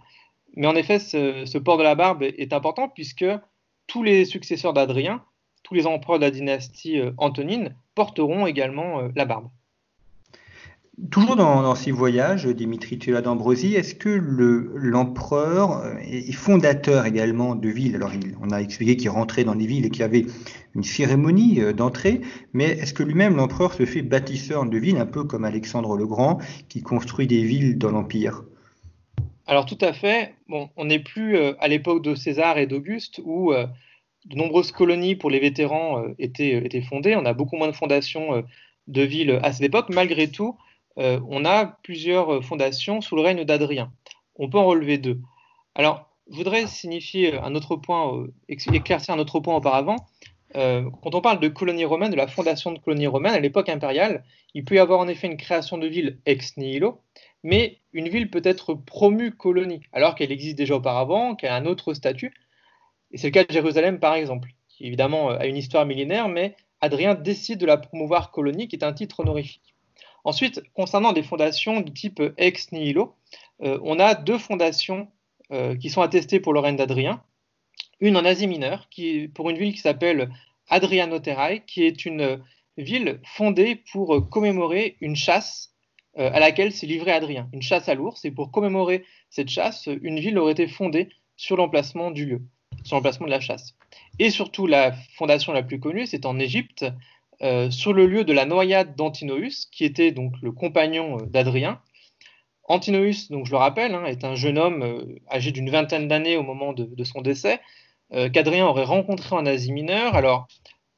[0.57, 3.25] Mais en effet, ce, port de la barbe est important puisque
[3.85, 5.23] tous les successeurs d'Adrien,
[5.61, 9.49] tous les empereurs de la dynastie euh, antonine, porteront également euh, la barbe.
[11.11, 17.69] Toujours dans, ces voyages, Dimitri Tula d'Ambrosie, est-ce que l'empereur euh, est fondateur également de
[17.69, 17.95] villes?
[17.95, 20.25] Alors, on a expliqué qu'il rentrait dans les villes et qu'il y avait
[20.73, 22.21] une cérémonie d'entrée,
[22.53, 26.07] mais est-ce que lui-même, l'empereur, se fait bâtisseur de villes, un peu comme Alexandre le
[26.07, 28.43] Grand, qui construit des villes dans l'Empire?
[29.47, 30.35] Alors tout à fait.
[30.49, 33.65] On n'est plus euh, à l'époque de César et d'Auguste où euh,
[34.25, 37.15] de nombreuses colonies pour les vétérans euh, étaient, étaient, fondées.
[37.15, 38.43] On a beaucoup moins de fondations
[38.87, 39.87] de villes à cette époque.
[39.89, 40.57] Malgré tout,
[40.97, 43.91] on a plusieurs fondations sous le règne d'Adrien.
[44.35, 45.19] On peut en relever deux.
[45.75, 49.97] Alors, je voudrais signifier un autre point, éclaircir un autre point auparavant.
[50.55, 54.23] quand on parle de colonies romaines, de la fondation de colonies romaines à l'époque impériale,
[54.55, 57.03] il peut y avoir en effet une création de ville ex nihilo,
[57.43, 61.65] mais une ville peut être promue colonie, alors qu'elle existe déjà auparavant, qu'elle a un
[61.65, 62.33] autre statut.
[63.11, 66.55] Et c'est le cas de Jérusalem, par exemple, qui évidemment a une histoire millénaire, mais
[66.81, 69.73] Adrien décide de la promouvoir colonie, qui est un titre honorifique.
[70.23, 73.15] Ensuite, concernant des fondations du type ex nihilo,
[73.61, 75.07] euh, on a deux fondations
[75.51, 77.23] euh, qui sont attestées pour le règne d'Adrien.
[77.99, 78.89] Une en Asie mineure,
[79.33, 80.29] pour une ville qui s'appelle
[80.67, 82.43] Adrianoterai, qui est une
[82.77, 85.73] ville fondée pour commémorer une chasse
[86.17, 88.25] euh, à laquelle s'est livré Adrien, une chasse à l'ours.
[88.25, 92.41] Et pour commémorer cette chasse, une ville aurait été fondée sur l'emplacement du lieu,
[92.83, 93.75] sur l'emplacement de la chasse.
[94.19, 96.85] Et surtout, la fondation la plus connue, c'est en Égypte,
[97.43, 101.81] euh, sur le lieu de la noyade d'Antinoüs, qui était donc le compagnon euh, d'Adrien.
[102.63, 106.43] Antinoüs, donc je le rappelle, hein, est un jeune homme âgé d'une vingtaine d'années au
[106.43, 107.61] moment de, de son décès,
[108.11, 110.15] qu'Adrien aurait rencontré en Asie mineure.
[110.15, 110.47] Alors,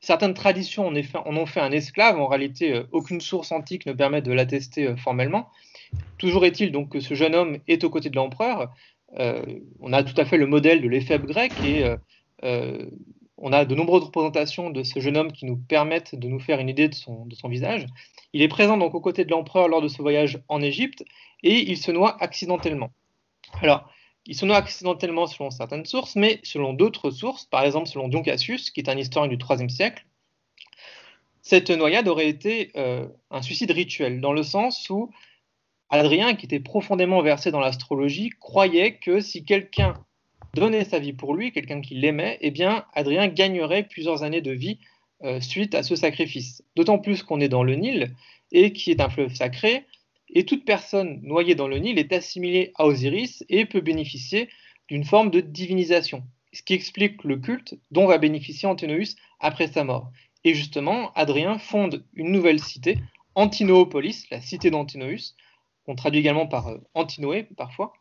[0.02, 2.20] Certaines traditions en, ont fait un esclave.
[2.20, 5.50] En réalité, euh, aucune source antique ne permet de l'attester euh, formellement.
[6.18, 8.74] Toujours est-il donc que ce jeune homme est aux côtés de l'empereur.
[9.18, 9.44] Euh,
[9.80, 11.84] on a tout à fait le modèle de l'éphèbe grec et
[13.42, 16.60] on a de nombreuses représentations de ce jeune homme qui nous permettent de nous faire
[16.60, 17.86] une idée de son, de son visage.
[18.34, 21.04] Il est présent donc aux côtés de l'empereur lors de ce voyage en Égypte
[21.42, 22.92] et il se noie accidentellement.
[23.62, 23.90] Alors,
[24.30, 28.70] ils sont accidentellement selon certaines sources, mais selon d'autres sources, par exemple selon Dion Cassius,
[28.70, 30.06] qui est un historien du IIIe siècle,
[31.42, 35.10] cette noyade aurait été euh, un suicide rituel, dans le sens où
[35.90, 39.96] Adrien, qui était profondément versé dans l'astrologie, croyait que si quelqu'un
[40.54, 44.52] donnait sa vie pour lui, quelqu'un qui l'aimait, eh bien Adrien gagnerait plusieurs années de
[44.52, 44.78] vie
[45.24, 46.64] euh, suite à ce sacrifice.
[46.76, 48.14] D'autant plus qu'on est dans le Nil,
[48.52, 49.88] et qui est un fleuve sacré,
[50.34, 54.50] et toute personne noyée dans le Nil est assimilée à Osiris et peut bénéficier
[54.88, 59.84] d'une forme de divinisation, ce qui explique le culte dont va bénéficier Antinous après sa
[59.84, 60.12] mort.
[60.44, 62.98] Et justement, Adrien fonde une nouvelle cité,
[63.36, 65.36] Antinoopolis, la cité d'Antinoüs,
[65.86, 67.94] qu'on traduit également par euh, Antinoé parfois,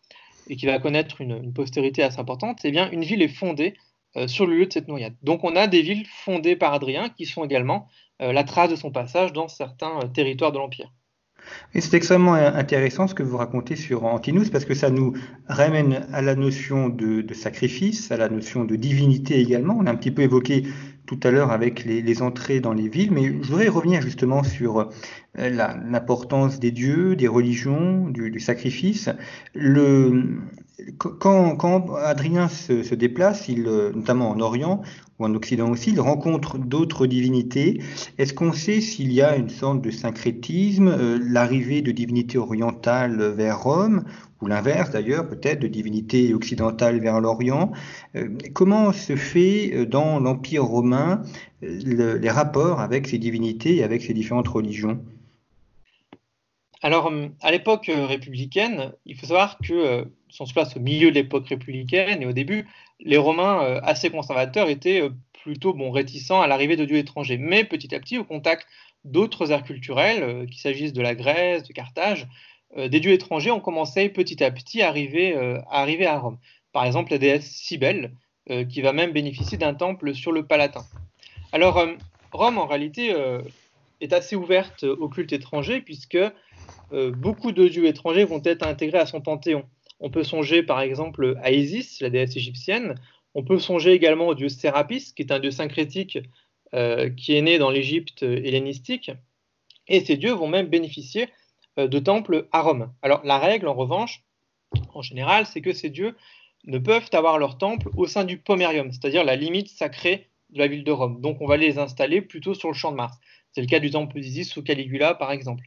[0.49, 2.61] et qui va connaître une, postérité assez importante.
[2.65, 3.75] Eh bien, une ville est fondée
[4.17, 5.17] euh, sur le lieu de cette noyade.
[5.23, 7.89] Donc, on a des villes fondées par Adrien qui sont également
[8.23, 10.93] euh, la trace de son passage dans certains territoires de l'Empire.
[11.75, 15.15] C'est extrêmement intéressant ce que vous racontez sur Antinous parce que ça nous
[15.49, 19.77] ramène à la notion de, sacrifice, à la notion de divinité également.
[19.79, 20.65] On a un petit peu évoqué
[21.07, 24.91] tout à l'heure avec les, entrées dans les villes, mais je voudrais revenir justement sur
[25.39, 29.09] euh, l'importance des dieux, des religions, du, sacrifice.
[30.99, 34.83] Quand, Adrien se, déplace, il, euh, notamment en Orient
[35.19, 37.83] ou en Occident aussi, il rencontre d'autres divinités.
[38.19, 43.21] Est-ce qu'on sait s'il y a une sorte de syncrétisme, euh, l'arrivée de divinités orientales
[43.33, 44.05] vers Rome,
[44.41, 47.73] ou l'inverse d'ailleurs, peut-être de divinités occidentales vers l'Orient?
[48.15, 51.23] Euh, Comment se fait dans l'Empire romain
[51.61, 55.03] les rapports avec ces divinités et avec ces différentes religions?
[56.83, 61.49] Alors, hum, à l'époque républicaine, il faut savoir que, si place au milieu de l'époque
[61.49, 62.67] républicaine et au début,
[63.01, 65.03] les Romains euh, assez conservateurs étaient
[65.43, 67.39] plutôt bon, réticents à l'arrivée de dieux étrangers.
[67.39, 68.67] Mais petit à petit, au contact
[69.05, 72.27] d'autres aires culturelles, qu'il s'agisse de la Grèce, de Carthage,
[72.77, 76.39] des dieux étrangers ont commencé petit à petit à arriver, à, arriver à Rome.
[76.73, 78.13] Par exemple, la déesse Cybèle,
[78.69, 80.85] qui va même bénéficier d'un temple sur le Palatin.
[81.53, 81.87] Alors,
[82.33, 83.15] Rome, en réalité,
[84.01, 86.19] est assez ouverte au culte étranger, puisque
[86.93, 89.65] euh, beaucoup de dieux étrangers vont être intégrés à son panthéon.
[90.01, 92.95] On peut songer par exemple à Isis, la déesse égyptienne.
[93.35, 96.19] On peut songer également au dieu Sérapis, qui est un dieu syncrétique
[96.75, 99.11] euh, qui est né dans l'Égypte hellénistique.
[99.87, 101.29] Et ces dieux vont même bénéficier
[101.79, 102.93] euh, de temples à Rome.
[103.03, 104.23] Alors la règle, en revanche,
[104.95, 106.15] en général, c'est que ces dieux
[106.67, 110.67] ne peuvent avoir leur temple au sein du pomerium, c'est-à-dire la limite sacrée de la
[110.67, 111.21] ville de Rome.
[111.21, 113.17] Donc on va les installer plutôt sur le champ de Mars.
[113.53, 115.65] C'est le cas du temple d'Isis ou Caligula, par exemple.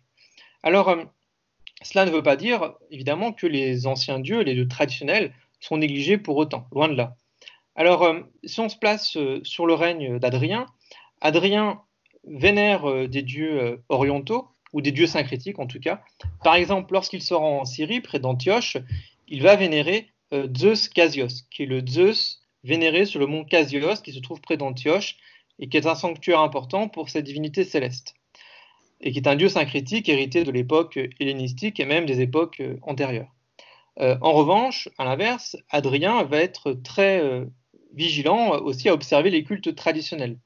[0.63, 1.04] Alors, euh,
[1.84, 6.17] cela ne veut pas dire, évidemment, que les anciens dieux, les dieux traditionnels, sont négligés
[6.17, 7.15] pour autant, loin de là.
[7.76, 10.65] Alors, euh, si on se place euh, sur le règne d'Adrien,
[11.22, 11.82] Adrien
[12.26, 16.02] vénère des dieux orientaux, ou des dieux syncrétiques en tout cas.
[16.44, 18.78] Par exemple, lorsqu'il sort en Syrie, près d'Antioche,
[19.28, 20.10] il va vénérer
[20.56, 24.58] Zeus Casios, qui est le Zeus vénéré sur le mont Casios, qui se trouve près
[24.58, 25.17] d'Antioche,
[25.60, 28.15] et qui est un sanctuaire important pour cette divinité céleste
[29.02, 32.78] et qui est un dieu syncrétique hérité de l'époque hellénistique et même des époques euh,
[32.84, 33.34] antérieures.
[34.00, 37.46] Euh, en revanche, à l'inverse, Adrien va être très euh,
[37.94, 40.38] vigilant aussi à observer les cultes traditionnels.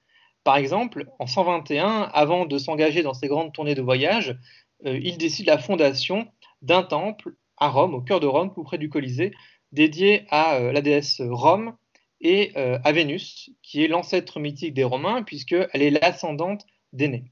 [0.43, 4.37] Par exemple, en 121, avant de s'engager dans ses grandes tournées de voyage,
[4.83, 6.27] il décide la fondation
[6.61, 9.31] d'un temple à Rome, au cœur de Rome, tout près du Colisée,
[9.71, 11.75] dédié à la déesse Rome
[12.21, 17.31] et à Vénus, qui est l'ancêtre mythique des Romains, puisqu'elle est l'ascendante d'Aînée.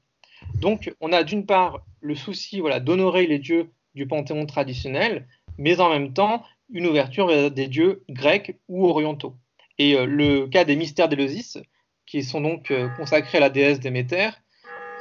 [0.64, 5.78] Donc, on a d'une part le souci voilà, d'honorer les dieux du panthéon traditionnel, mais
[5.78, 9.36] en même temps une ouverture vers des dieux grecs ou orientaux.
[9.76, 11.58] Et euh, le cas des mystères d'Éleusis,
[12.06, 14.30] qui sont donc euh, consacrés à la déesse Déméter,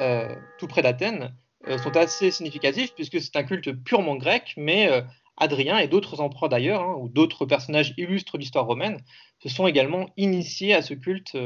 [0.02, 1.34] euh, tout près d'Athènes,
[1.82, 4.90] sont assez significatifs puisque c'est un culte purement grec, mais
[5.38, 9.00] Adrien et d'autres empereurs d'ailleurs, hein, ou d'autres personnages illustres de l'histoire romaine,
[9.42, 11.38] se sont également initiés à ce culte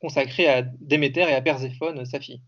[0.00, 2.40] consacré à Déméter et à Perséphone, sa fille.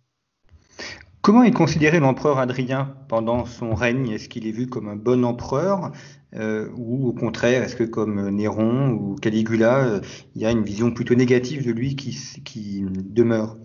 [1.21, 4.11] Comment est considéré l'empereur Adrien pendant son règne?
[4.11, 5.93] Est-ce qu'il est vu comme un bon empereur
[6.35, 10.01] euh, ou au contraire, est-ce que comme Néron ou Caligula, euh,
[10.35, 13.57] il y a une vision plutôt négative de lui qui, demeure?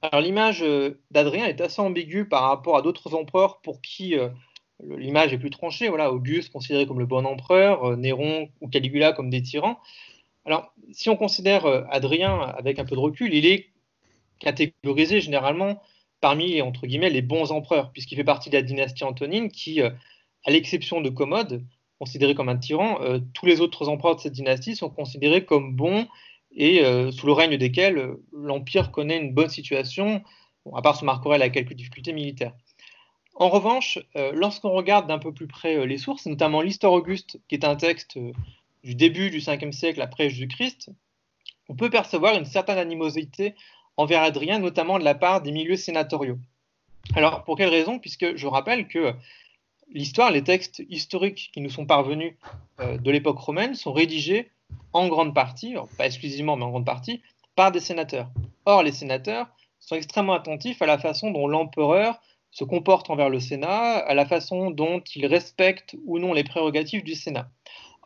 [0.00, 4.14] Alors l'image euh, d'Adrien est assez ambiguë par rapport à d'autres empereurs pour qui
[4.80, 5.88] l'image est plus tranchée.
[5.88, 9.78] Voilà, Auguste considéré comme le bon empereur, Néron ou Caligula comme des tyrans.
[10.44, 13.70] Alors si on considère Adrien avec un peu de recul, il est
[14.38, 15.80] catégorisé généralement
[16.22, 19.90] parmi entre guillemets les bons empereurs, puisqu'il fait partie de la dynastie antonine qui, euh,
[20.44, 21.62] à l'exception de Commode,
[21.98, 25.74] considéré comme un tyran, euh, tous les autres empereurs de cette dynastie sont considérés comme
[25.74, 26.06] bons
[26.52, 30.22] et euh, sous le règne desquels l'empire connaît une bonne situation,
[30.72, 32.54] à part son Marc Aurèle a quelques difficultés militaires.
[33.34, 33.98] En revanche,
[34.34, 38.18] lorsqu'on regarde d'un peu plus près les sources, notamment l'Histoire Auguste, qui est un texte
[38.84, 40.90] du début du 5e siècle après Jésus-Christ,
[41.68, 43.54] on peut percevoir une certaine animosité
[43.96, 46.38] envers Adrien, notamment de la part des milieux sénatoriaux.
[47.14, 47.98] Alors, pour quelle raison?
[47.98, 49.12] Puisque je rappelle que
[49.90, 52.34] l'histoire, les textes historiques qui nous sont parvenus
[52.80, 54.50] euh, de l'époque romaine sont rédigés
[54.92, 57.22] en grande partie, pas exclusivement, mais en grande partie,
[57.54, 58.30] par des sénateurs.
[58.64, 59.48] Or, les sénateurs
[59.80, 64.26] sont extrêmement attentifs à la façon dont l'empereur se comporte envers le Sénat, à la
[64.26, 67.48] façon dont il respecte ou non les prérogatives du Sénat.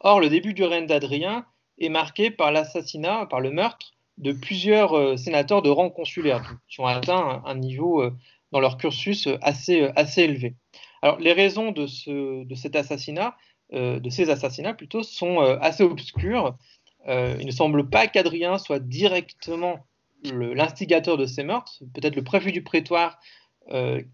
[0.01, 1.44] Or, le début du règne d'Adrien
[1.79, 6.81] est marqué par l'assassinat, par le meurtre de plusieurs euh, sénateurs de rang consulaire qui
[6.81, 8.16] ont atteint un, niveau euh,
[8.52, 10.55] dans leur cursus euh, assez, élevé.
[11.02, 13.37] Alors, les raisons de, ce, cet assassinat,
[13.72, 16.57] de ces assassinats plutôt, sont assez obscures.
[17.07, 19.85] il ne semble pas qu'Adrien soit directement
[20.24, 23.20] l'instigateur de ces meurtres, peut-être le préfet du prétoire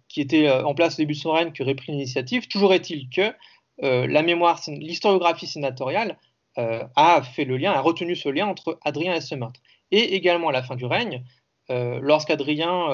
[0.09, 2.49] qui était en place au début de son règne qui aurait pris l'initiative.
[2.49, 3.33] Toujours est-il que
[3.79, 6.19] la mémoire, l'historiographie sénatoriale
[6.57, 9.61] a fait le lien, a retenu ce lien entre Adrien et ce meurtre
[9.93, 11.23] et également à la fin du règne,
[11.71, 12.91] euh, lorsqu'Adrien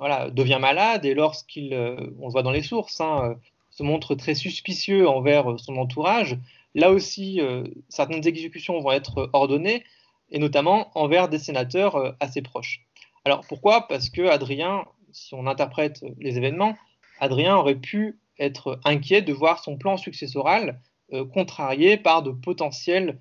[0.00, 3.36] euh, devient malade et lorsqu'il, euh, on le voit dans les sources, hein,
[3.70, 6.38] se montre très suspicieux envers son entourage,
[6.74, 7.40] là aussi,
[7.88, 9.84] certaines exécutions vont être ordonnées,
[10.30, 12.80] et notamment envers des sénateurs assez proches.
[13.24, 13.86] Alors pourquoi?
[13.86, 16.76] Parce que Adrien, si on interprète les événements,
[17.20, 20.80] Adrien aurait pu être inquiet de voir son plan successoral
[21.32, 23.20] contrarié par de potentiels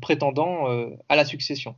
[0.00, 0.66] prétendants
[1.08, 1.76] à la succession.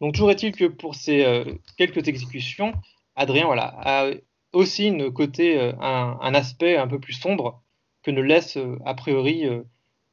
[0.00, 1.44] Donc toujours est-il que pour ces
[1.76, 2.72] quelques exécutions,
[3.16, 4.10] Adrien voilà, a
[4.52, 7.62] aussi une côté, euh, un, aspect un peu plus sombre
[8.02, 9.62] que ne laisse euh, a priori euh,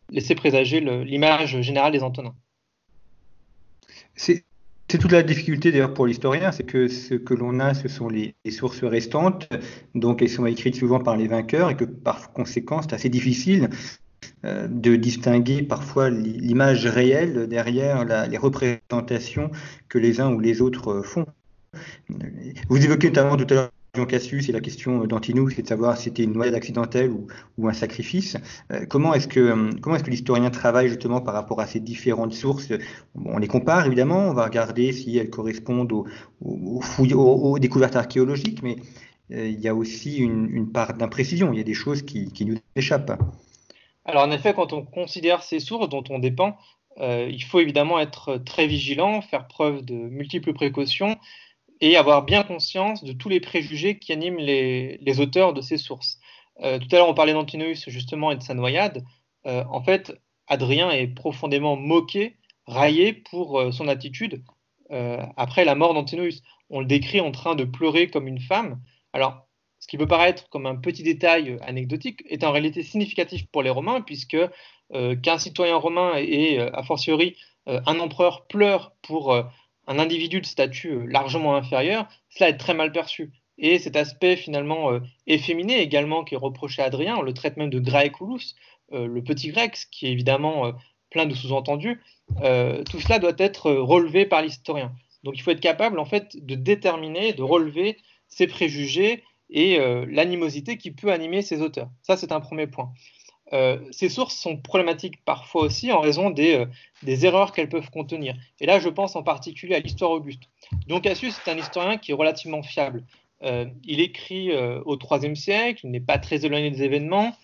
[0.10, 2.36] laisser présager l'image générale des Antonins.
[4.16, 4.44] C'est
[4.88, 8.36] toute la difficulté d'ailleurs pour l'historien, c'est que ce que l'on a, ce sont les,
[8.50, 9.50] sources restantes,
[9.96, 13.70] donc elles sont écrites souvent par les vainqueurs et que par conséquent c'est assez difficile
[14.44, 19.52] de distinguer parfois l'image réelle derrière les représentations
[19.90, 21.26] que les uns ou les autres font.
[22.70, 23.72] Vous évoquez notamment tout à l'heure
[24.06, 27.12] Cassius et la question d'Antinous, c'est de savoir si c'était une noyade accidentelle
[27.58, 28.38] ou, un sacrifice.
[28.72, 32.72] Euh, comment est-ce que, l'historien travaille justement par rapport à ces différentes sources?
[33.16, 35.92] On les compare évidemment, on va regarder si elles correspondent
[36.42, 38.76] aux, découvertes archéologiques, mais
[39.32, 42.58] euh, il y a aussi une, part d'imprécision, il y a des choses qui, nous
[42.76, 43.20] échappent.
[44.08, 46.58] Alors en effet, quand on considère ces sources dont on dépend,
[47.00, 51.18] euh, il faut évidemment être très vigilant, faire preuve de multiples précautions
[51.82, 56.20] et avoir bien conscience de tous les préjugés qui animent les, auteurs de ces sources.
[56.64, 59.04] Euh, tout à l'heure, on parlait d'Antinous justement et de sa noyade.
[59.46, 60.14] Euh, en fait,
[60.48, 64.44] Adrien est profondément moqué, raillé pour son attitude
[64.90, 66.42] après la mort d'Antinous.
[66.70, 68.82] On le décrit en train de pleurer comme une femme.
[69.12, 69.47] Alors,
[69.88, 73.70] ce qui peut paraître comme un petit détail anecdotique est en réalité significatif pour les
[73.70, 74.38] Romains, puisque
[75.22, 79.34] qu'un citoyen romain et, a fortiori, un empereur pleure pour
[79.88, 83.32] un individu de statut euh, largement inférieur, cela est très mal perçu.
[83.58, 87.70] Et cet aspect finalement euh, efféminé également qui est reproché à Adrien, le traite même
[87.70, 88.54] de Graeculus,
[88.92, 90.72] euh, le petit grec, ce qui est évidemment
[91.10, 94.92] plein de sous-entendus, tout cela doit être relevé par l'historien.
[95.24, 97.98] Donc il faut être capable en fait de déterminer, de relever
[98.28, 101.90] ces préjugés et l'animosité qui peut animer ces auteurs.
[102.02, 102.92] Ça c'est un premier point.
[103.54, 106.66] Euh, ces sources sont problématiques parfois aussi en raison euh,
[107.04, 108.36] des, erreurs qu'elles peuvent contenir.
[108.60, 110.44] Et là, je pense en particulier à l'histoire auguste.
[110.88, 113.04] Donc Cassius est un historien qui est relativement fiable.
[113.44, 114.52] Euh, il écrit
[114.86, 117.36] au IIIe siècle, il n'est pas très éloigné des événements.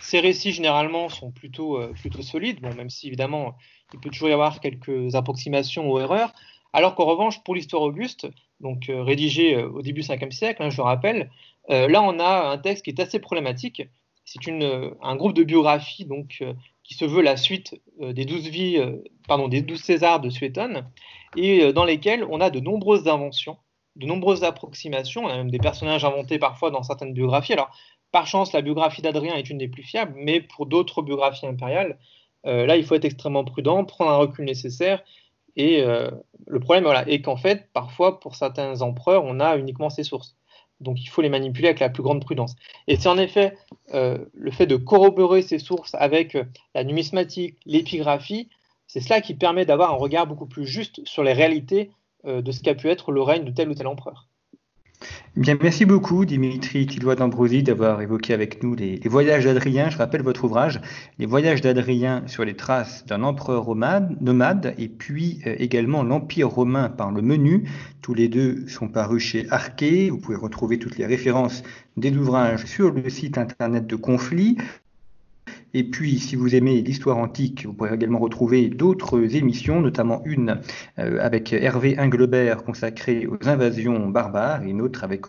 [0.00, 1.80] Ses récits, généralement, sont plutôt,
[2.20, 3.56] solides, même si, évidemment,
[3.92, 6.32] il peut toujours y avoir quelques approximations ou erreurs.
[6.72, 8.28] Alors qu'en revanche, pour l'histoire auguste,
[8.60, 11.30] donc rédigée au début du 5e siècle, hein, je le rappelle,
[11.68, 13.82] là, on a un texte qui est assez problématique
[14.28, 14.50] c'est
[15.02, 16.52] un groupe de biographies donc, euh,
[16.84, 20.28] qui se veut la suite euh, des douze vies, euh, pardon, des douze Césars de
[20.28, 20.86] Suétone,
[21.36, 23.56] et dans lesquels on a de nombreuses inventions,
[23.96, 25.24] de nombreuses approximations.
[25.24, 27.52] On a même des personnages inventés parfois dans certaines biographies.
[27.52, 27.70] Alors,
[28.12, 31.98] par chance, la biographie d'Adrien est une des plus fiables, mais pour d'autres biographies impériales,
[32.44, 35.02] là, il faut être extrêmement prudent, prendre un recul nécessaire.
[35.58, 35.84] Et
[36.46, 40.38] le problème voilà, est qu'en fait, parfois, pour certains empereurs, on a uniquement ces sources.
[40.80, 42.54] Donc il faut les manipuler avec la plus grande prudence.
[42.86, 43.56] Et c'est en effet
[43.94, 46.44] euh, le fait de corroborer ces sources avec euh,
[46.74, 48.48] la numismatique, l'épigraphie,
[48.86, 51.90] c'est cela qui permet d'avoir un regard beaucoup plus juste sur les réalités
[52.26, 54.28] euh, de ce qu'a pu être le règne de tel ou tel empereur.
[55.36, 59.88] Bien, merci beaucoup Dimitri Tillois d'Ambrosie d'avoir évoqué avec nous les, voyages d'Adrien.
[59.88, 60.80] Je rappelle votre ouvrage,
[61.20, 66.88] Les voyages d'Adrien sur les traces d'un empereur nomade, et puis euh, également l'Empire romain
[66.88, 67.68] par le menu.
[68.02, 70.10] Tous les deux sont parus chez Arché.
[70.10, 71.62] Vous pouvez retrouver toutes les références
[71.96, 74.56] des ouvrages sur le site internet de Conflit.
[75.74, 80.60] Et puis, si vous aimez l'histoire antique, vous pourrez également retrouver d'autres émissions, notamment une
[80.98, 85.26] euh, avec Hervé Inglebert consacrée aux invasions barbares et une autre avec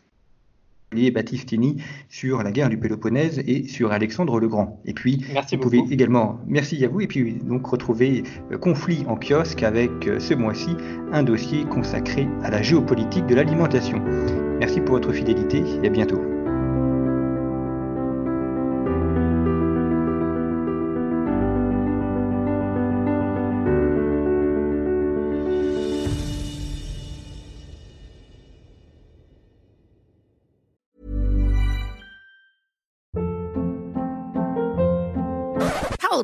[0.91, 1.77] Olivier Battistini
[2.09, 4.81] sur la guerre du Péloponnèse et sur Alexandre le Grand.
[4.85, 9.05] Et puis, merci vous pouvez également, merci à vous, et puis donc retrouver euh, Conflit
[9.07, 10.75] en kiosque avec euh, ce mois-ci
[11.11, 14.01] un dossier consacré à la géopolitique de l'alimentation.
[14.59, 16.38] Merci pour votre fidélité et à bientôt.